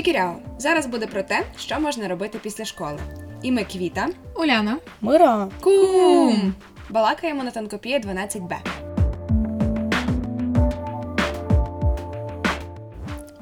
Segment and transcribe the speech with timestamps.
[0.00, 0.36] Чікіряо.
[0.58, 2.98] Зараз буде про те, що можна робити після школи.
[3.42, 4.08] І ми Квіта.
[4.36, 4.76] Уляна.
[5.00, 5.48] Мира.
[5.60, 6.54] Кум.
[6.90, 8.56] Балакаємо на танкопія 12Б.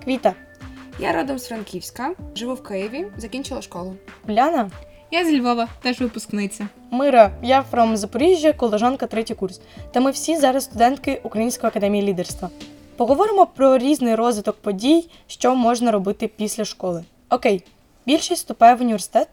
[0.05, 0.35] Квіта.
[0.99, 3.97] Я родом з Франківська, живу в Києві, закінчила школу.
[4.29, 4.71] Уляна.
[5.11, 6.69] Я з Львова, теж випускниця.
[6.91, 7.31] Мира.
[7.43, 9.61] Я from Запоріжжя, колежанка третій курс.
[9.93, 12.51] Та ми всі зараз студентки Української академії лідерства.
[12.99, 17.05] Поговоримо про різний розвиток подій, що можна робити після школи.
[17.31, 17.65] Окей,
[18.07, 19.29] більшість вступає в університет.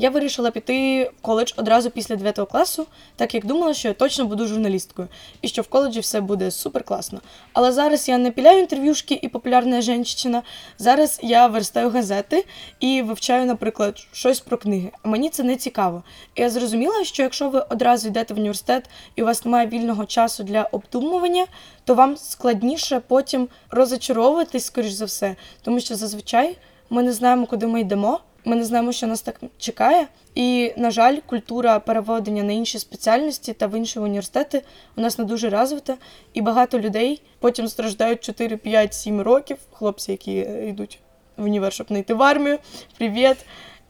[0.00, 4.24] Я вирішила піти в коледж одразу після 9 класу, так як думала, що я точно
[4.24, 5.08] буду журналісткою
[5.42, 7.20] і що в коледжі все буде супер класно.
[7.52, 10.42] Але зараз я не піляю інтерв'юшки і популярна женщина.
[10.78, 12.44] Зараз я верстаю газети
[12.80, 14.90] і вивчаю, наприклад, щось про книги.
[15.04, 16.02] Мені це не цікаво.
[16.34, 20.06] І я зрозуміла, що якщо ви одразу йдете в університет і у вас немає вільного
[20.06, 21.46] часу для обдумування,
[21.84, 26.56] то вам складніше потім розочаровуватись, скоріш за все, тому що зазвичай
[26.90, 28.20] ми не знаємо, куди ми йдемо.
[28.48, 30.06] Ми не знаємо, що нас так чекає.
[30.34, 34.62] І, на жаль, культура переведення на інші спеціальності та в інші університети
[34.96, 35.96] у нас не дуже розвита,
[36.32, 39.56] і багато людей потім страждають 4, 5, 7 років.
[39.72, 40.98] Хлопці, які е, йдуть
[41.36, 42.58] в універ, щоб не йти в армію.
[42.98, 43.36] Привіт!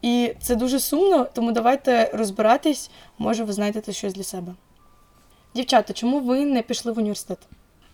[0.01, 4.53] І це дуже сумно, тому давайте розбиратись, може, ви знайдете щось для себе.
[5.55, 7.37] Дівчата, чому ви не пішли в університет?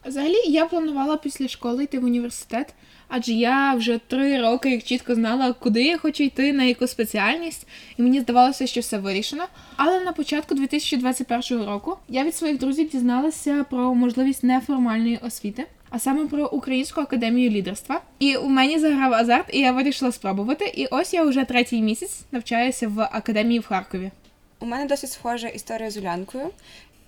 [0.05, 2.73] Взагалі, я планувала після школи йти в університет,
[3.07, 7.67] адже я вже три роки чітко знала, куди я хочу йти, на яку спеціальність,
[7.97, 9.43] і мені здавалося, що все вирішено.
[9.75, 15.99] Але на початку 2021 року я від своїх друзів дізналася про можливість неформальної освіти, а
[15.99, 18.01] саме про Українську академію лідерства.
[18.19, 20.65] І у мені заграв азарт, і я вирішила спробувати.
[20.65, 24.11] І ось я вже третій місяць навчаюся в академії в Харкові.
[24.59, 26.49] У мене досить схожа історія з Улянкою.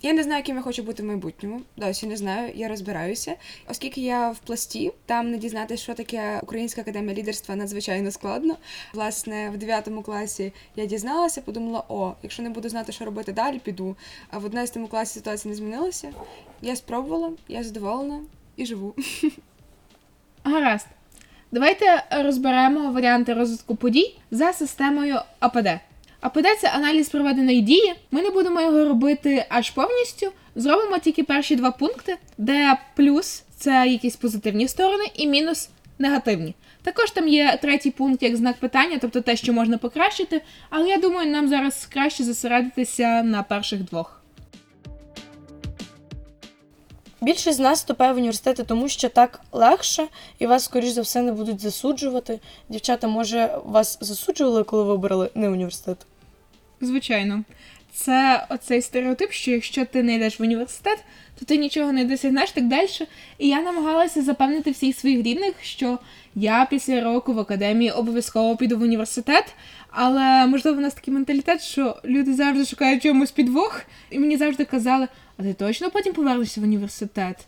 [0.02, 1.62] Я не знаю, ким я хочу бути в майбутньому.
[1.78, 3.36] Досі не знаю, я розбираюся.
[3.70, 8.58] Оскільки я в пласті, там не дізнатися, що таке Українська академія лідерства надзвичайно складно.
[8.94, 13.60] Власне, в 9 класі я дізналася, подумала: о, якщо не буду знати, що робити далі,
[13.60, 13.96] піду.
[14.30, 16.14] А в 11 класі ситуація не змінилася.
[16.62, 18.20] Я спробувала, я задоволена
[18.56, 18.96] і живу.
[20.44, 20.88] Гаразд.
[21.52, 25.68] Давайте розберемо варіанти розвитку подій за системою АПД.
[26.22, 27.94] АПД це аналіз проведеної дії.
[28.12, 30.32] Ми не будемо його робити аж повністю.
[30.56, 35.70] Зробимо тільки перші два пункти, де плюс це якісь позитивні сторони, і мінус
[36.00, 36.56] негативні.
[36.84, 40.42] Також там є третій пункт як знак питання, тобто те, що можна покращити.
[40.70, 44.17] Але я думаю, нам зараз краще зосередитися на перших двох.
[47.28, 50.08] Більшість з нас вступає в університети, тому що так легше,
[50.40, 52.40] і вас, скоріш за все, не будуть засуджувати.
[52.70, 55.98] Дівчата, може, вас засуджували, коли ви обрали не університет?
[56.82, 57.44] Звичайно,
[57.98, 61.04] це оцей стереотип, що якщо ти не йдеш в університет,
[61.40, 62.88] то ти нічого не досягнеш так далі.
[63.38, 66.00] І я намагалася запевнити всіх своїх рідних, що
[66.36, 69.46] я після року в академії обов'язково піду в університет.
[69.90, 74.66] Але можливо, у нас такий менталітет, що люди завжди шукають чомусь підвох, і мені завжди
[74.66, 75.08] казали,
[75.38, 77.48] а ти точно потім повернешся в університет?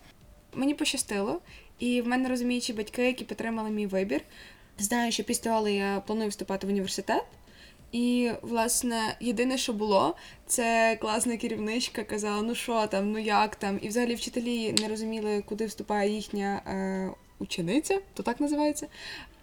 [0.54, 1.42] Мені пощастило,
[1.80, 4.22] і в мене розуміючі батьки, які підтримали мій вибір.
[4.78, 7.24] Знаю, що після Оли я планую вступати в університет.
[7.92, 10.16] І, власне, єдине, що було,
[10.48, 13.80] це класна керівничка казала, ну що там, ну як там.
[13.82, 18.88] І взагалі вчителі не розуміли, куди вступає їхня е, учениця, то так називається.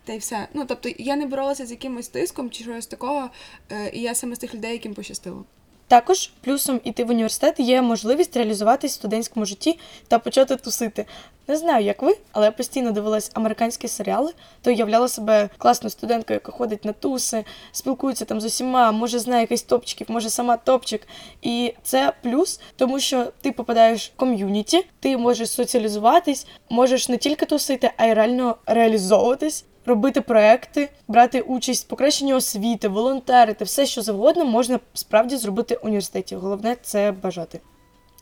[0.05, 0.49] Та й все.
[0.55, 3.31] Ну, тобто, я не боролася з якимось тиском чи щось такого,
[3.73, 5.45] е, і я саме з тих людей, яким пощастило.
[5.89, 11.07] Також плюсом іти в університет є можливість реалізуватись в студентському житті та почати тусити.
[11.49, 14.33] Не знаю, як ви, але я постійно дивилась американські серіали,
[14.63, 19.41] то уявляла себе класною студенткою, яка ходить на туси, спілкується там з усіма, може знає
[19.41, 21.09] якийсь топчиків, може сама топчик.
[21.43, 27.47] І це плюс, тому що ти попадаєш в ком'юніті, ти можеш соціалізуватись, можеш не тільки
[27.47, 29.65] тусити, а й реально реалізовуватись.
[29.87, 35.87] Робити проекти, брати участь в покращенні освіти, волонтерити, все що завгодно можна справді зробити в
[35.87, 36.37] університеті.
[36.37, 37.61] Головне це бажати.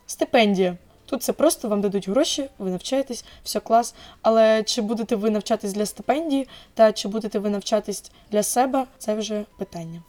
[0.06, 0.76] Стипендія.
[1.06, 3.94] Тут це просто вам дадуть гроші, ви навчаєтесь, все клас.
[4.22, 9.14] Але чи будете ви навчатись для стипендії, та чи будете ви навчатись для себе, це
[9.14, 10.02] вже питання.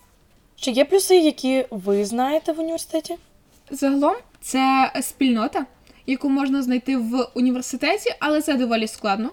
[0.55, 3.17] Чи є плюси, які ви знаєте в університеті?
[3.71, 5.65] Загалом це спільнота,
[6.05, 9.29] яку можна знайти в університеті, але це доволі складно.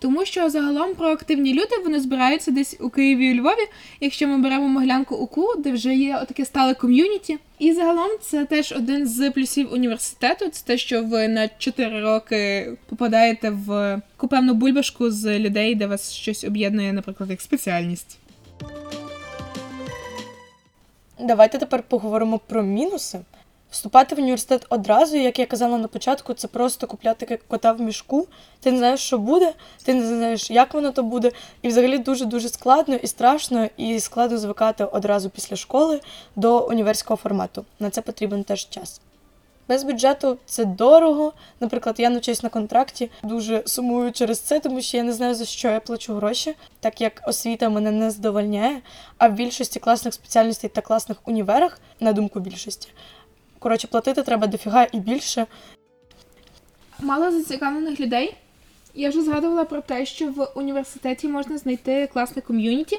[0.00, 3.68] Тому що загалом проактивні люди вони збираються десь у Києві і Львові,
[4.00, 7.38] якщо ми беремо Моглянку УКУ, де вже є таке стале ком'юніті.
[7.58, 10.48] І загалом це теж один з плюсів університету.
[10.48, 15.86] Це те, що ви на 4 роки попадаєте в таку певну бульбашку з людей, де
[15.86, 18.18] вас щось об'єднує, наприклад, як спеціальність.
[21.20, 23.18] Давайте тепер поговоримо про мінуси.
[23.70, 28.26] Вступати в університет одразу, як я казала на початку, це просто купляти кота в мішку.
[28.60, 29.52] Ти не знаєш, що буде,
[29.84, 31.32] ти не знаєш, як воно то буде.
[31.62, 36.00] І взагалі дуже-дуже складно і страшно, і складно звикати одразу після школи
[36.36, 37.64] до універського формату.
[37.80, 39.00] На це потрібен теж час.
[39.68, 41.32] Без бюджету це дорого.
[41.60, 45.44] Наприклад, я навчаюсь на контракті, дуже сумую через це, тому що я не знаю, за
[45.44, 48.80] що я плачу гроші, так як освіта мене не задовольняє.
[49.18, 52.88] А в більшості класних спеціальностей та класних універах, на думку більшості,
[53.58, 55.46] коротше, платити треба дофіга і більше.
[57.00, 58.34] Мало зацікавлених людей.
[58.94, 62.98] Я вже згадувала про те, що в університеті можна знайти класне ком'юніті,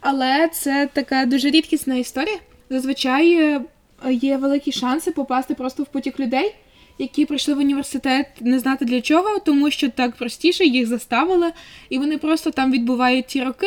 [0.00, 2.36] але це така дуже рідкісна історія.
[2.70, 3.64] Зазвичай е,
[4.12, 6.54] є великі шанси попасти просто в потік людей,
[6.98, 11.52] які прийшли в університет не знати для чого, тому що так простіше їх заставили,
[11.88, 13.66] і вони просто там відбувають ті роки,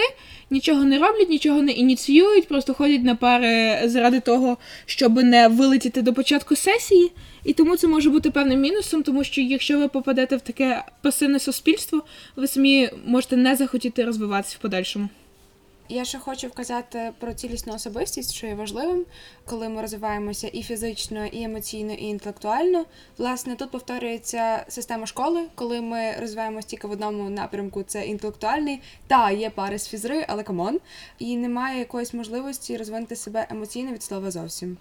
[0.50, 6.02] нічого не роблять, нічого не ініціюють, просто ходять на пари заради того, щоб не вилетіти
[6.02, 7.12] до початку сесії.
[7.44, 11.40] І тому це може бути певним мінусом, тому що якщо ви попадете в таке пасивне
[11.40, 12.04] суспільство,
[12.36, 15.10] ви самі можете не захотіти розвиватися в подальшому.
[15.90, 19.06] Я ще хочу вказати про цілісну особистість, що є важливим,
[19.46, 22.86] коли ми розвиваємося і фізично, і емоційно, і інтелектуально.
[23.18, 28.82] Власне, тут повторюється система школи, коли ми розвиваємося тільки в одному напрямку, це інтелектуальний.
[29.08, 30.80] Та є пари з фізри, але come on.
[31.20, 34.78] І немає якоїсь можливості розвинути себе емоційно від слова зовсім.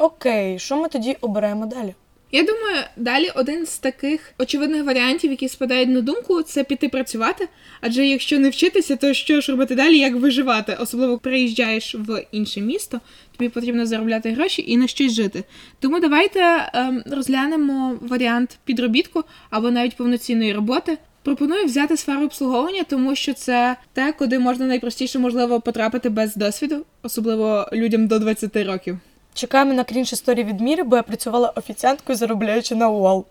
[0.00, 1.94] Окей, що ми тоді оберемо далі?
[2.32, 7.48] Я думаю, далі один з таких очевидних варіантів, які спадають на думку, це піти працювати.
[7.80, 10.76] Адже якщо не вчитися, то що ж робити далі, як виживати?
[10.80, 13.00] Особливо приїжджаєш в інше місто,
[13.36, 15.44] тобі потрібно заробляти гроші і на щось жити.
[15.80, 20.98] Тому давайте ем, розглянемо варіант підробітку або навіть повноцінної роботи.
[21.22, 26.84] Пропоную взяти сферу обслуговування, тому що це те, куди можна найпростіше можливо потрапити без досвіду,
[27.02, 28.98] особливо людям до 20 років.
[29.36, 33.24] Чекаємо на крінж історії від міри, бо я працювала офіціанткою, заробляючи на УАЛ.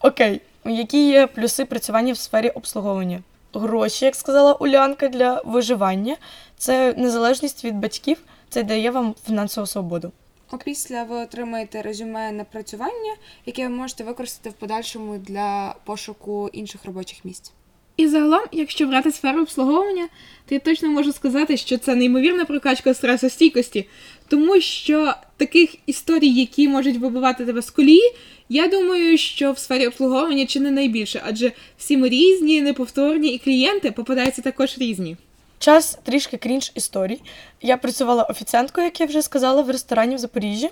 [0.00, 3.22] Окей, які є плюси працювання в сфері обслуговування?
[3.54, 6.16] Гроші, як сказала Улянка, для виживання,
[6.56, 8.18] це незалежність від батьків,
[8.48, 10.12] це дає вам фінансову свободу.
[10.50, 13.16] Опісля ви отримаєте резюме напрацювання,
[13.46, 17.52] яке ви можете використати в подальшому для пошуку інших робочих місць.
[17.96, 20.08] І загалом, якщо брати сферу обслуговування,
[20.48, 23.88] то я точно можу сказати, що це неймовірна прокачка стресостійкості,
[24.28, 28.12] тому що таких історій, які можуть вибивати тебе з колії,
[28.48, 33.38] я думаю, що в сфері обслуговування чи не найбільше, адже всі ми різні, неповторні, і
[33.38, 35.16] клієнти попадаються також різні.
[35.58, 37.20] Час трішки крінж історій.
[37.62, 40.70] Я працювала офіціанткою, як я вже сказала, в ресторані в Запоріжжі.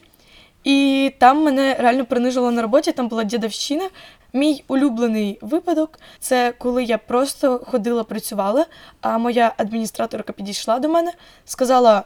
[0.64, 3.88] І там мене реально принижили на роботі, там була дідовщина.
[4.32, 8.66] Мій улюблений випадок це коли я просто ходила, працювала,
[9.00, 11.12] а моя адміністраторка підійшла до мене,
[11.44, 12.04] сказала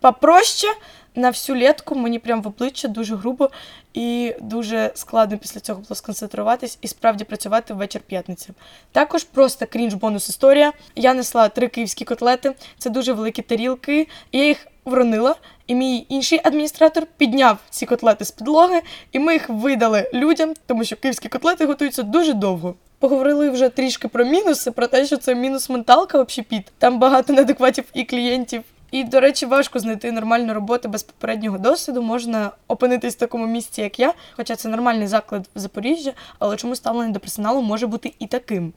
[0.00, 0.68] попроще
[1.14, 3.50] на всю літку, мені прям в обличчя дуже грубо
[3.94, 8.48] і дуже складно після цього було сконцентруватись і справді працювати в вечір п'ятниці.
[8.92, 10.72] Також просто крінж бонус історія.
[10.96, 14.08] Я несла три київські котлети, це дуже великі тарілки.
[14.32, 15.34] Я їх вронила,
[15.70, 18.80] і мій інший адміністратор підняв ці котлети з підлоги,
[19.12, 22.74] і ми їх видали людям, тому що київські котлети готуються дуже довго.
[22.98, 26.72] Поговорили вже трішки про мінуси, про те, що це мінус-менталка общепіт.
[26.78, 28.62] Там багато неадекватів і клієнтів.
[28.90, 32.02] І, до речі, важко знайти нормальну роботу без попереднього досвіду.
[32.02, 36.76] Можна опинитись в такому місці, як я, хоча це нормальний заклад в Запоріжжі, але чому
[36.76, 38.72] ставлення до персоналу може бути і таким.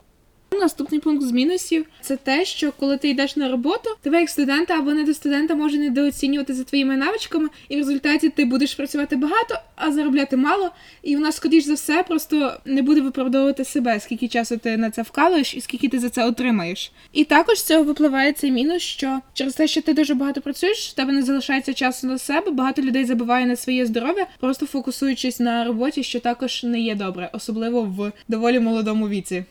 [0.59, 4.73] Наступний пункт з мінусів це те, що коли ти йдеш на роботу, тебе як студента
[4.73, 9.15] або не до студента може недооцінювати за твоїми навичками, і в результаті ти будеш працювати
[9.15, 10.71] багато, а заробляти мало.
[11.03, 15.01] І вона, скоріш за все, просто не буде виправдовувати себе, скільки часу ти на це
[15.01, 16.91] вкалуєш і скільки ти за це отримаєш.
[17.13, 20.89] І також з цього випливає цей мінус, що через те, що ти дуже багато працюєш,
[20.89, 22.51] в тебе не залишається часу на себе.
[22.51, 27.29] Багато людей забуває на своє здоров'я, просто фокусуючись на роботі, що також не є добре,
[27.33, 29.43] особливо в доволі молодому віці.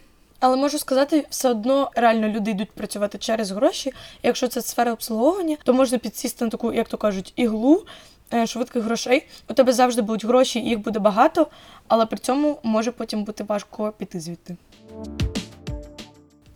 [0.43, 3.93] Але можу сказати, все одно реально люди йдуть працювати через гроші.
[4.23, 7.87] Якщо це сфера обслуговування, то можна підсісти на таку, як то кажуть, іглу
[8.35, 9.27] е, швидких грошей.
[9.49, 11.47] У тебе завжди будуть гроші, їх буде багато,
[11.89, 14.57] але при цьому може потім бути важко піти звідти.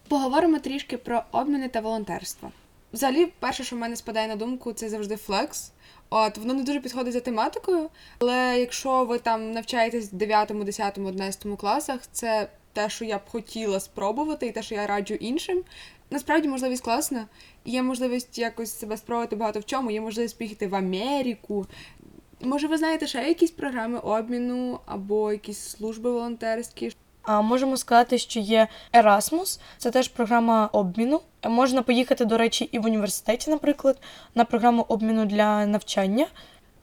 [0.08, 2.52] Поговоримо трішки про обміни та волонтерство.
[2.92, 5.72] Взагалі, перше, що в мене спадає на думку, це завжди флекс.
[6.10, 7.88] От воно не дуже підходить за тематикою,
[8.18, 13.20] але якщо ви там навчаєтесь в 9, 10, 11 класах, це те, що я б
[13.28, 15.62] хотіла спробувати, і те, що я раджу іншим.
[16.10, 17.26] Насправді можливість класна.
[17.64, 21.66] Є можливість якось себе спробувати багато в чому, є можливість поїхати в Америку.
[22.40, 26.92] Може, ви знаєте ще якісь програми обміну або якісь служби волонтерські.
[27.22, 31.20] А можемо сказати, що є Erasmus, це теж програма обміну.
[31.44, 34.00] Можна поїхати, до речі, і в університеті, наприклад,
[34.34, 36.26] на програму обміну для навчання.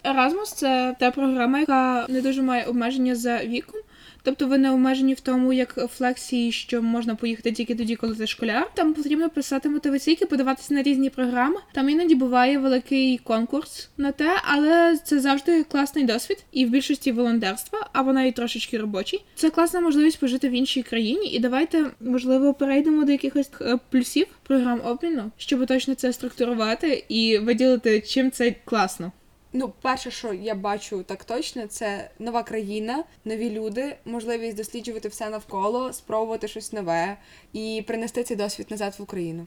[0.03, 3.81] Erasmus– це та програма, яка не дуже має обмеження за віком.
[4.23, 8.27] Тобто ви не обмежені в тому, як флексії, що можна поїхати тільки тоді, коли ти
[8.27, 8.71] школяр.
[8.73, 11.55] Там потрібно писати мотиваційки, подаватися на різні програми.
[11.73, 17.11] Там іноді буває великий конкурс на те, але це завжди класний досвід, і в більшості
[17.11, 19.23] волонтерства, або навіть трошечки робочий.
[19.35, 21.27] Це класна можливість пожити в іншій країні.
[21.27, 27.37] І давайте, можливо, перейдемо до якихось е, плюсів програм обміну, щоб точно це структурувати і
[27.37, 29.11] виділити, чим це класно.
[29.55, 35.29] Ну, перше, що я бачу так точно, це нова країна, нові люди, можливість досліджувати все
[35.29, 37.17] навколо, спробувати щось нове
[37.53, 39.45] і принести цей досвід назад в Україну.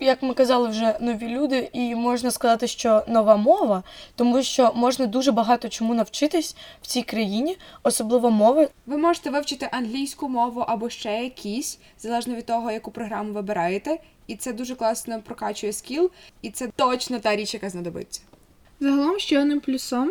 [0.00, 3.82] Як ми казали, вже нові люди, і можна сказати, що нова мова,
[4.16, 8.68] тому що можна дуже багато чому навчитись в цій країні, особливо мови.
[8.86, 14.36] Ви можете вивчити англійську мову або ще якісь, залежно від того, яку програму вибираєте, і
[14.36, 16.10] це дуже класно прокачує скіл,
[16.42, 18.22] і це точно та річ, яка знадобиться.
[18.82, 20.10] Загалом ще одним плюсом,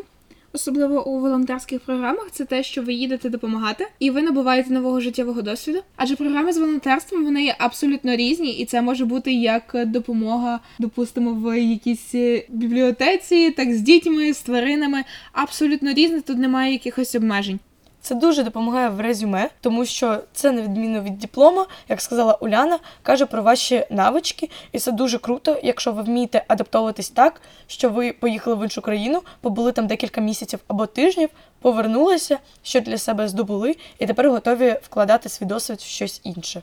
[0.54, 5.42] особливо у волонтерських програмах, це те, що ви їдете допомагати, і ви набуваєте нового життєвого
[5.42, 5.80] досвіду.
[5.96, 11.34] Адже програми з волонтерством вони є абсолютно різні, і це може бути як допомога, допустимо,
[11.34, 15.04] в якійсь е, бібліотеці, так з дітьми, з тваринами.
[15.32, 17.60] Абсолютно різне, тут немає якихось обмежень.
[18.02, 22.80] Це дуже допомагає в резюме, тому що це на відміну від диплома, як сказала Уляна,
[23.04, 28.14] каже про ваші навички, і це дуже круто, якщо ви вмієте адаптовуватись так, що ви
[28.14, 31.30] поїхали в іншу країну, побули там декілька місяців або тижнів,
[31.62, 36.62] повернулися, що для себе здобули, і тепер готові вкладати свій досвід в щось інше.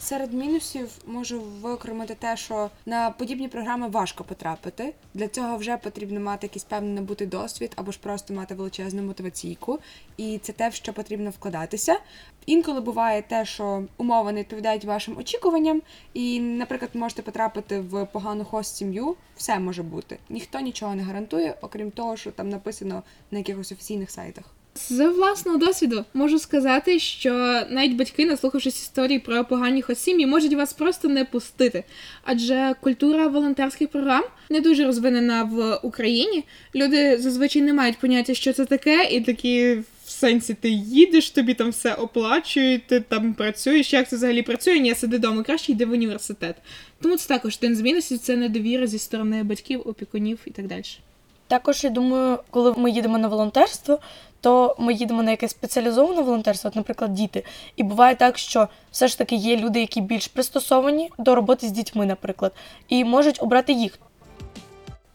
[0.00, 4.94] Серед мінусів можу виокремити те, що на подібні програми важко потрапити.
[5.14, 9.78] Для цього вже потрібно мати якийсь певний набутий досвід або ж просто мати величезну мотиваційку,
[10.16, 12.00] і це те, в що потрібно вкладатися.
[12.46, 15.82] Інколи буває те, що умови не відповідають вашим очікуванням,
[16.14, 19.16] і, наприклад, можете потрапити в погану хост сім'ю.
[19.36, 20.18] Все може бути.
[20.28, 24.44] Ніхто нічого не гарантує, окрім того, що там написано на якихось офіційних сайтах.
[24.86, 27.30] З власного досвіду можу сказати, що
[27.70, 31.84] навіть батьки, наслухавшись історії про погані сім'ї, можуть вас просто не пустити.
[32.24, 36.44] Адже культура волонтерських програм не дуже розвинена в Україні.
[36.74, 41.54] Люди зазвичай не мають поняття, що це таке, і такі в сенсі ти їдеш, тобі
[41.54, 43.92] там все оплачують, ти там працюєш.
[43.92, 44.78] Як це взагалі працює?
[44.78, 46.56] Ні, сиди вдома, краще йди в університет.
[47.02, 50.82] Тому це також один з мінусів, це недовіра зі сторони батьків, опікунів і так далі.
[51.48, 53.98] Також я думаю, коли ми їдемо на волонтерство,
[54.40, 57.44] то ми їдемо на якесь спеціалізоване волонтерство, от, наприклад, діти.
[57.76, 61.70] І буває так, що все ж таки є люди, які більш пристосовані до роботи з
[61.70, 62.52] дітьми, наприклад,
[62.88, 63.98] і можуть обрати їх.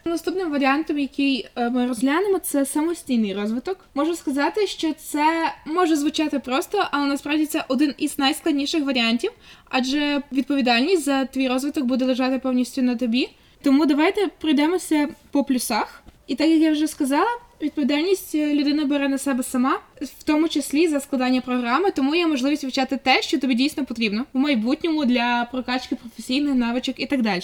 [0.05, 3.77] Наступним варіантом, який е, ми розглянемо, це самостійний розвиток.
[3.95, 9.31] Можу сказати, що це може звучати просто, але насправді це один із найскладніших варіантів,
[9.69, 13.29] адже відповідальність за твій розвиток буде лежати повністю на тобі.
[13.61, 16.03] Тому давайте пройдемося по плюсах.
[16.27, 17.29] І так як я вже сказала,
[17.61, 22.27] відповідальність е, людина бере на себе сама, в тому числі за складання програми, тому є
[22.27, 27.21] можливість вивчати те, що тобі дійсно потрібно в майбутньому для прокачки професійних навичок і так
[27.21, 27.41] далі.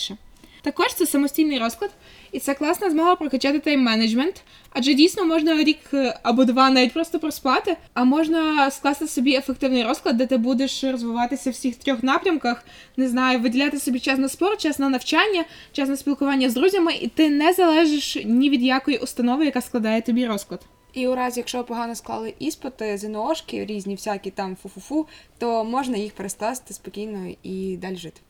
[0.62, 1.92] Також це самостійний розклад,
[2.32, 4.36] і це класна змога прокачати тайм-менеджмент,
[4.70, 9.84] адже дійсно можна рік е, або два навіть просто проспати, а можна скласти собі ефективний
[9.84, 12.66] розклад, де ти будеш розвиватися в всіх трьох напрямках,
[12.98, 16.94] не знаю, виділяти собі час на спорт, час на навчання, час на спілкування з друзями,
[17.02, 20.62] і ти не залежиш ні від якої установи, яка складає тобі розклад.
[20.94, 26.14] І у разі, якщо погано склали іспити, ЗНОшки, різні всякі там фу-фу-фу, то можна їх
[26.14, 28.22] перескласти спокійно і далі жити.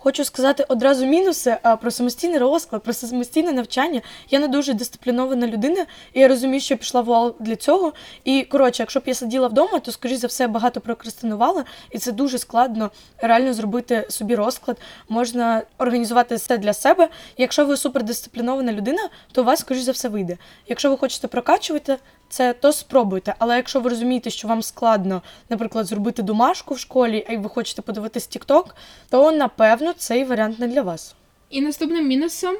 [0.00, 4.00] Хочу сказати одразу мінуси про самостійний розклад, про самостійне навчання.
[4.30, 7.92] Я не дуже дисциплінована людина, і я розумію, що я пішла в УАЛ для цього.
[8.24, 12.12] І коротше, якщо б я сиділа вдома, то скоріш за все багато прокрастинувала, і це
[12.12, 14.78] дуже складно реально зробити собі розклад.
[15.08, 17.08] Можна організувати все для себе.
[17.36, 20.36] Якщо ви супердисциплінована людина, то у вас скоріш за все вийде.
[20.68, 21.96] Якщо ви хочете прокачувати.
[22.28, 27.26] Це то спробуйте, але якщо ви розумієте, що вам складно, наприклад, зробити домашку в школі,
[27.30, 28.64] а ви хочете подивитись TikTok,
[29.10, 31.14] то напевно цей варіант не для вас.
[31.50, 32.56] І наступним мінусом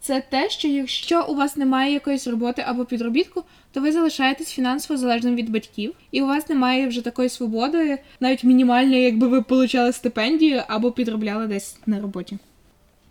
[0.00, 4.98] це те, що якщо у вас немає якоїсь роботи або підробітку, то ви залишаєтесь фінансово
[4.98, 9.92] залежним від батьків, і у вас немає вже такої свободи, навіть мінімальної, якби ви получали
[9.92, 12.38] стипендію або підробляли десь на роботі.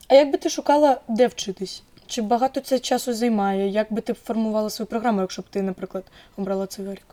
[0.07, 1.83] А як би ти шукала, де вчитись?
[2.09, 3.69] Чи багато це часу займає?
[3.69, 6.03] Як би ти формувала свою програму, якщо б ти, наприклад,
[6.37, 7.05] обрала цей варік?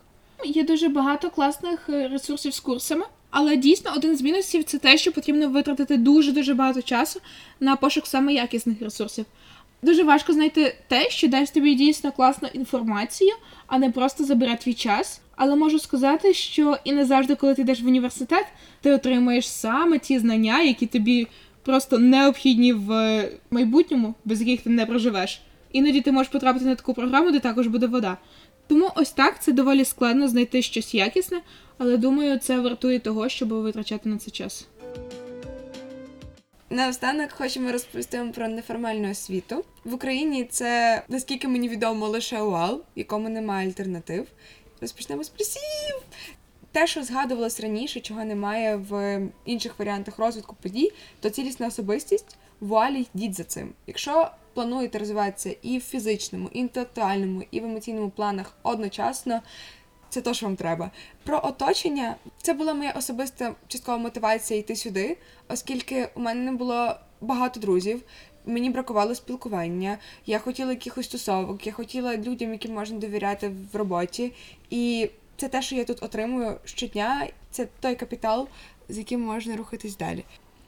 [0.45, 4.97] Є дуже багато класних е, ресурсів з курсами, але дійсно один з мінусів це те,
[4.97, 7.21] що потрібно витратити дуже дуже багато часу
[7.59, 9.25] на пошук саме якісних ресурсів.
[9.81, 13.31] Дуже важко знайти те, що дасть тобі дійсно класну інформацію,
[13.67, 15.21] а не просто забере твій час.
[15.35, 18.45] Але можу сказати, що і не завжди, коли ти йдеш в університет,
[18.81, 21.27] ти отримуєш саме ті знання, які тобі
[21.67, 25.41] просто необхідні в майбутньому, без яких ти не проживеш.
[25.71, 28.17] Іноді ти можеш потрапити на таку програму, де також буде вода.
[28.67, 31.41] Тому ось так це доволі складно знайти щось якісне,
[31.77, 34.67] але думаю, це вартує того, щоб витрачати на це час.
[36.69, 39.63] Наостанок хочемо розповісти вам про неформальну освіту.
[39.83, 44.27] В Україні це, наскільки мені відомо, лише УАЛ, якому немає альтернатив.
[44.81, 45.86] Розпочнемо з плюсів.
[46.77, 52.73] Те, що згадувалось раніше, чого немає в інших варіантах розвитку подій, то цілісна особистість в
[52.73, 53.73] УАЛі йдіть за цим.
[53.87, 59.41] Якщо плануєте розвиватися і в фізичному, і інтелектуальному, і в емоційному планах одночасно,
[60.09, 60.91] це то, що вам треба.
[61.23, 65.17] Про оточення це була моя особиста часткова мотивація йти сюди,
[65.49, 68.01] оскільки у мене не було багато друзів.
[68.45, 69.97] Мені бракувало спілкування.
[70.25, 74.33] Я хотіла якихось стосовок, я хотіла людям, яким можна довіряти в роботі.
[74.69, 77.27] І це те, що я тут отримую щодня.
[77.51, 78.47] Це той капітал,
[78.89, 80.23] з яким можна рухатись далі.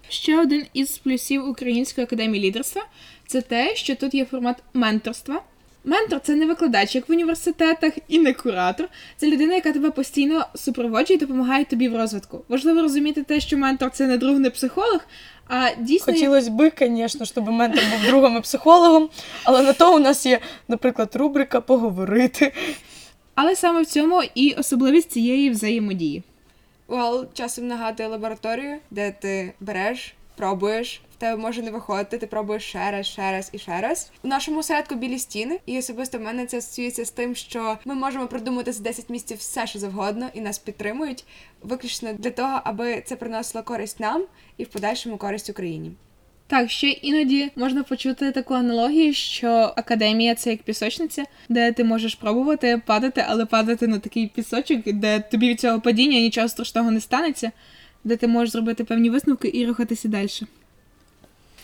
[0.10, 2.86] Ще один із плюсів Української академії лідерства
[3.28, 5.42] це те, що тут є формат менторства.
[5.84, 8.90] Ментор це не викладач, як в університетах, і не куратор.
[9.18, 12.42] Це людина, яка тебе постійно супроводжує і допомагає тобі в розвитку.
[12.50, 15.00] Важливо розуміти те, що ментор це не друг, не психолог,
[15.48, 19.10] а дійсно Хотілося би, звісно, щоб ментор був другом і психологом,
[19.44, 22.54] але на то у нас є, наприклад, рубрика поговорити.
[23.36, 26.24] Але саме в цьому і особливість цієї взаємодії.
[26.88, 32.64] УАЛ часом нагадує лабораторію, де ти береш, пробуєш, в тебе може не виходити, ти пробуєш
[32.64, 34.12] ще раз, ще раз і ще раз.
[34.24, 37.96] У нашому осередку білі стіни, і особисто в мене це асоціюється з тим, що ми
[37.96, 41.26] можемо придумати за 10 місяців все, що завгодно, і нас підтримують,
[41.62, 44.26] виключно для того, аби це приносило користь нам
[44.58, 45.92] і в подальшому користь Україні.
[46.50, 52.16] Так, ще іноді можна почути таку аналогію, що академія це як пісочниця, де ти можеш
[52.16, 57.02] пробувати падати, але падати на такий пісочок, де тобі від цього падіння нічого страшного не
[57.02, 57.52] станеться,
[58.04, 60.30] де ти можеш зробити певні висновки і рухатися далі.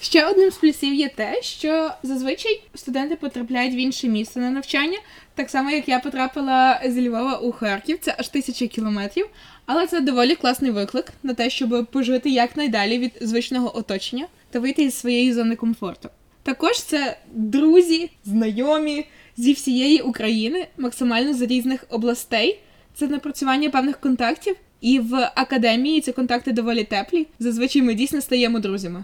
[0.01, 4.97] Ще одним з плюсів є те, що зазвичай студенти потрапляють в інше місце на навчання,
[5.35, 9.25] так само як я потрапила з Львова у Харків, це аж тисяча кілометрів.
[9.65, 14.83] Але це доволі класний виклик на те, щоб пожити якнайдалі від звичного оточення та вийти
[14.83, 16.09] із своєї зони комфорту.
[16.43, 19.05] Також це друзі, знайомі
[19.37, 22.59] зі всієї України, максимально з різних областей.
[22.93, 27.27] Це напрацювання певних контактів, і в академії ці контакти доволі теплі.
[27.39, 29.03] Зазвичай ми дійсно стаємо друзями.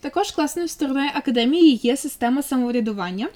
[0.00, 3.28] Також класною стороною академії є система самоврядування.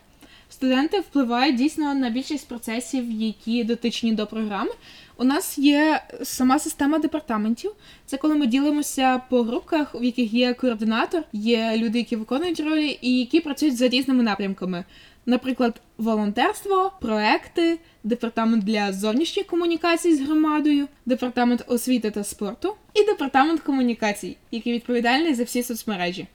[0.49, 4.71] Студенти впливають дійсно на більшість процесів, які дотичні до програми.
[5.19, 7.73] У нас є сама система департаментів.
[8.07, 12.99] Це коли ми ділимося по групках, в яких є координатор, є люди, які виконують ролі,
[13.03, 14.85] і які працюють за різними напрямками.
[15.27, 23.61] Наприклад, волонтерство, проекти, департамент для зовнішніх комунікацій з громадою, департамент освіти та спорту і департамент
[23.61, 26.27] комунікацій, який відповідальний за всі соцмережі.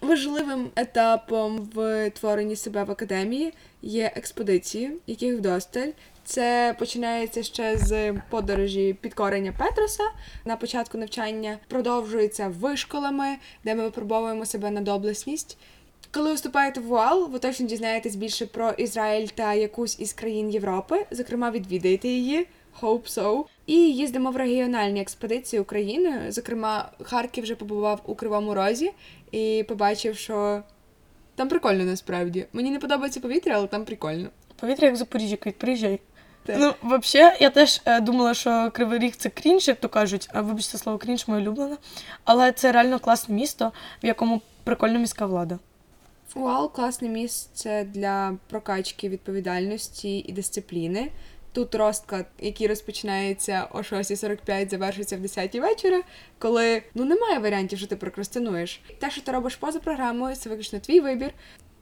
[0.00, 5.88] Важливим етапом в творенні себе в академії є експедиції, яких вдосталь.
[6.24, 10.02] Це починається ще з подорожі підкорення Петроса.
[10.44, 15.58] На початку навчання продовжується вишколами, де ми випробовуємо себе на доблесність.
[16.10, 21.06] Коли вступаєте в УАЛ, ви точно дізнаєтесь більше про Ізраїль та якусь із країн Європи.
[21.10, 22.46] Зокрема, відвідаєте її.
[22.80, 23.44] Hope so.
[23.66, 26.32] І їздимо в регіональні експедиції Україною.
[26.32, 28.92] Зокрема, Харків вже побував у Кривому Розі
[29.30, 30.62] і побачив, що
[31.34, 32.46] там прикольно насправді.
[32.52, 34.28] Мені не подобається повітря, але там прикольно.
[34.60, 36.00] Повітря як Запоріжжя, Квіт, приїжджай.
[36.44, 36.56] Так.
[36.58, 40.28] Ну, взагалі, я теж е, думала, що Кривий Ріг це крінж, як то кажуть.
[40.32, 41.76] А вибачте слово крінж, моє улюблене.
[42.24, 45.58] Але це реально класне місто, в якому прикольна міська влада.
[46.34, 51.10] УАЛ класне місце для прокачки відповідальності і дисципліни.
[51.56, 56.02] Тут розклад, який розпочинається о 6.45, завершується в 10 вечора,
[56.38, 58.80] коли ну немає варіантів, що ти прокрастинуєш.
[58.98, 61.30] Те, що ти робиш поза програмою, це виключно твій вибір.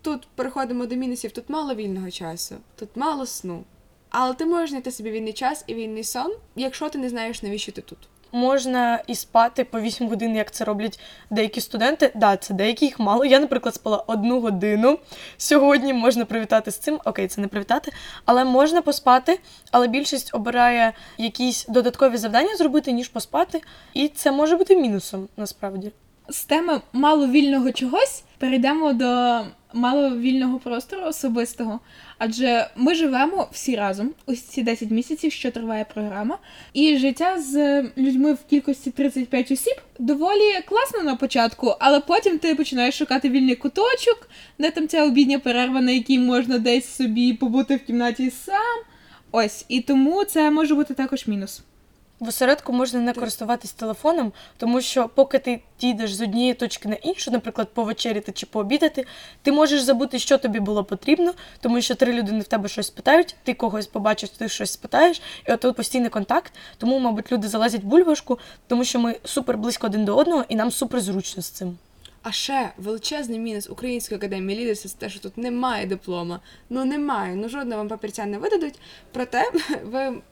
[0.02, 3.64] Тут переходимо до мінусів, тут мало вільного часу, тут мало сну.
[4.10, 7.72] Але ти можеш знайти собі вільний час і вільний сон, якщо ти не знаєш, навіщо
[7.72, 7.98] ти тут.
[8.34, 12.12] Можна і спати по 8 годин, як це роблять деякі студенти.
[12.14, 13.24] Да, це деякі їх мало.
[13.24, 14.98] Я, наприклад, спала одну годину.
[15.36, 17.00] Сьогодні можна привітати з цим.
[17.04, 17.92] Окей, це не привітати,
[18.24, 19.40] але можна поспати.
[19.70, 23.60] Але більшість обирає якісь додаткові завдання зробити, ніж поспати.
[23.92, 25.92] І це може бути мінусом насправді.
[26.28, 29.40] З теми мало вільного чогось перейдемо до
[29.74, 31.80] мало вільного простору особистого,
[32.18, 36.38] адже ми живемо всі разом ось ці 10 місяців, що триває програма,
[36.72, 42.54] і життя з людьми в кількості 35 осіб доволі класно на початку, але потім ти
[42.54, 47.76] починаєш шукати вільний куточок, де там ця обідня перерва, на якій можна десь собі побути
[47.76, 48.84] в кімнаті сам.
[49.32, 51.62] Ось, і тому це може бути також мінус.
[52.20, 56.94] В осередку можна не користуватись телефоном, тому що поки ти дійдеш з однієї точки на
[56.94, 59.06] іншу, наприклад, повечеряти чи пообідати,
[59.42, 63.36] ти можеш забути, що тобі було потрібно, тому що три людини в тебе щось питають,
[63.42, 66.52] ти когось побачиш, ти щось спитаєш, і от постійний контакт.
[66.78, 70.56] Тому, мабуть, люди залазять в бульбашку, тому що ми супер близько один до одного, і
[70.56, 71.78] нам супер зручно з цим.
[72.22, 76.40] А ще величезний мінус Української академії лідерства це те, що тут немає диплома.
[76.70, 77.36] Ну немає.
[77.36, 78.74] Ну жодного вам папірця не видадуть.
[79.12, 79.50] Проте
[79.84, 80.22] ви.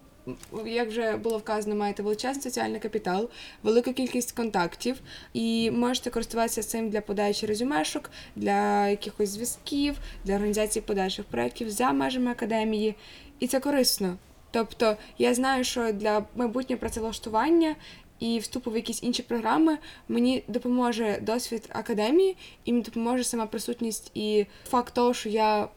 [0.67, 3.29] Як вже було вказано, маєте величезний соціальний капітал,
[3.63, 5.01] велику кількість контактів,
[5.33, 11.93] і можете користуватися цим для подачі резюмешок, для якихось зв'язків, для організації подальших проєктів за
[11.93, 12.95] межами академії.
[13.39, 14.17] І це корисно.
[14.51, 17.77] Тобто, я знаю, що для майбутнього працевлаштування
[18.21, 24.11] і вступу в якісь інші програми мені допоможе досвід академії, і мені допоможе сама присутність
[24.15, 25.69] і факт того, що я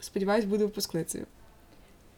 [0.00, 1.26] сподіваюсь, буду випускницею.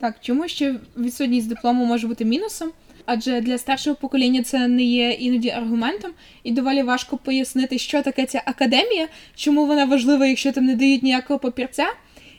[0.01, 2.71] Так, чому ще відсутність диплому може бути мінусом?
[3.07, 6.11] Адже для старшого покоління це не є іноді аргументом,
[6.45, 11.03] і доволі важко пояснити, що таке ця академія, чому вона важлива, якщо там не дають
[11.03, 11.87] ніякого папірця.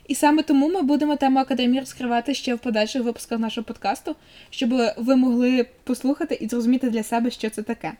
[0.08, 4.16] І саме тому ми будемо тему академії розкривати ще в подальших випусках нашого подкасту,
[4.50, 7.92] щоб ви могли послухати і зрозуміти для себе, що це таке.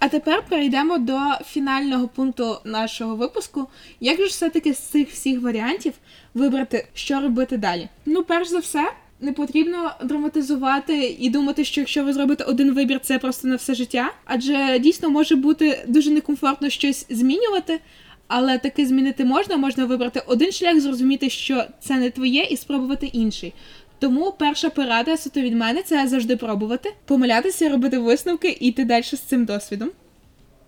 [0.00, 3.66] А тепер перейдемо до фінального пункту нашого випуску.
[4.00, 5.92] Як же все-таки з цих всіх варіантів
[6.34, 7.88] вибрати, що робити далі?
[8.06, 13.00] Ну, перш за все, не потрібно драматизувати і думати, що якщо ви зробите один вибір,
[13.00, 14.12] це просто на все життя.
[14.24, 17.80] Адже дійсно може бути дуже некомфортно щось змінювати,
[18.26, 19.56] але таки змінити можна.
[19.56, 23.52] Можна вибрати один шлях, зрозуміти, що це не твоє, і спробувати інший.
[24.00, 29.02] Тому перша порада суто від мене це завжди пробувати, помилятися, робити висновки і йти далі
[29.02, 29.90] з цим досвідом.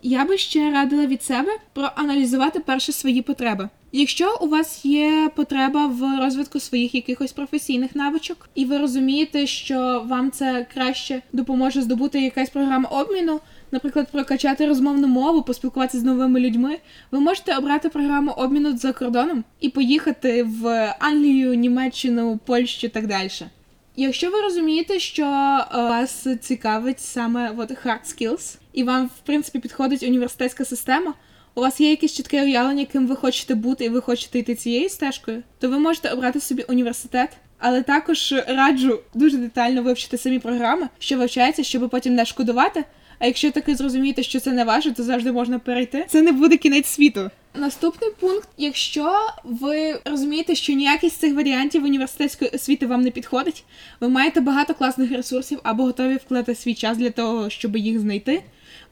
[0.03, 3.69] Я би ще радила від себе проаналізувати перші свої потреби.
[3.95, 10.05] Якщо у вас є потреба в розвитку своїх якихось професійних навичок, і ви розумієте, що
[10.07, 13.41] вам це краще допоможе здобути якась програма обміну,
[13.73, 16.79] наприклад, прокачати розмовну мову, поспілкуватися з новими людьми,
[17.11, 23.07] ви можете обрати програму обміну за кордоном і поїхати в Англію, Німеччину, Польщу і так
[23.07, 23.31] далі.
[23.97, 29.59] Якщо ви розумієте, що е, вас цікавить саме от, hard skills, і вам, в принципі,
[29.59, 31.15] підходить університетська система,
[31.55, 34.89] у вас є якесь чітке уявлення, ким ви хочете бути, і ви хочете йти цією
[34.89, 40.89] стежкою, то ви можете обрати собі університет, але також раджу дуже детально вивчити самі програми,
[40.99, 42.85] що вивчається, щоб потім не шкодувати.
[43.19, 46.07] А якщо таки зрозумієте, що це не ваше, то завжди можна перейти.
[46.09, 47.31] Це не буде кінець світу.
[47.55, 53.65] Наступний пункт: якщо ви розумієте, що ніякий з цих варіантів університетської освіти вам не підходить,
[54.01, 58.43] ви маєте багато класних ресурсів або готові вкладати свій час для того, щоб їх знайти.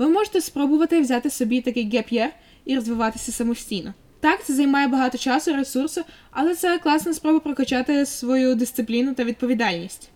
[0.01, 2.31] Ви можете спробувати взяти собі такий геп'єр
[2.65, 3.95] і розвиватися самостійно.
[4.21, 10.11] Так, це займає багато часу, ресурсу, але це класна спроба прокачати свою дисципліну та відповідальність.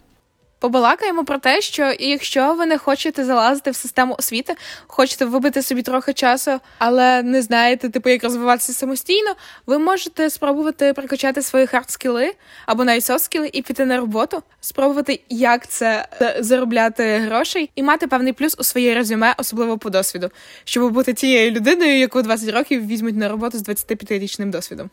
[0.59, 4.55] Побалакаємо про те, що якщо ви не хочете залазити в систему освіти,
[4.87, 9.35] хочете вибити собі трохи часу, але не знаєте, типу, як розвиватися самостійно,
[9.67, 12.31] ви можете спробувати прокачати свої хард-скіли
[12.67, 16.09] або навіть софт-скіли і піти на роботу, спробувати, як це
[16.41, 20.31] заробляти грошей, і мати певний плюс у своє резюме, особливо по досвіду,
[20.65, 24.91] щоб бути тією людиною, яку 20 років візьмуть на роботу з 25-річним досвідом.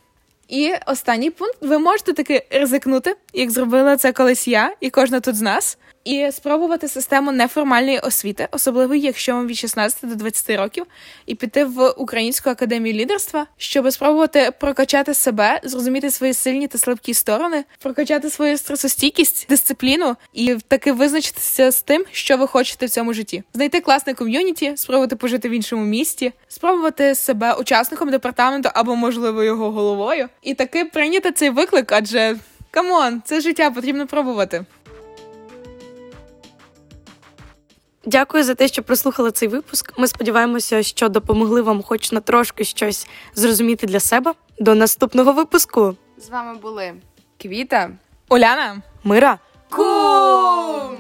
[0.51, 5.35] І останній пункт: ви можете таки ризикнути, як зробила це колись я і кожна тут
[5.35, 10.85] з нас, і спробувати систему неформальної освіти, особливо якщо вам від 16 до 20 років,
[11.25, 17.13] і піти в Українську академію лідерства, щоб спробувати прокачати себе, зрозуміти свої сильні та слабкі
[17.13, 23.13] сторони, прокачати свою стресостійкість, дисципліну і таки визначитися з тим, що ви хочете в цьому
[23.13, 29.43] житті, знайти класне ком'юніті, спробувати пожити в іншому місті, спробувати себе учасником департаменту або, можливо,
[29.43, 32.35] його головою, і таки прийняти цей виклик, адже
[32.71, 34.65] come on, це життя потрібно пробувати.
[38.05, 39.93] Дякую за те, що прослухали цей випуск.
[39.97, 44.33] Ми сподіваємося, що допомогли вам, хоч на трошки щось зрозуміти для себе.
[44.59, 45.95] До наступного випуску.
[46.17, 46.93] З вами були
[47.41, 47.89] Квіта,
[48.29, 49.39] Уляна, Мира.
[49.69, 50.97] Кум!